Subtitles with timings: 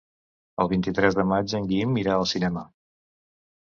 [0.65, 2.69] El vint-i-tres de maig en Guim irà al cinema.